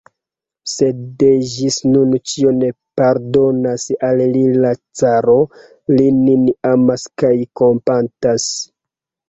Sed 0.69 1.01
ĝis 1.51 1.77
nun 1.89 2.15
ĉion 2.31 2.63
pardonas 3.01 3.85
al 4.09 4.25
li 4.33 4.43
la 4.65 4.73
caro: 5.03 5.37
li 5.95 6.09
lin 6.25 6.51
amas 6.75 7.07
kaj 7.25 7.35
kompatas. 7.63 8.51